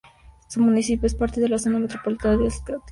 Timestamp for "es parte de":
1.05-1.47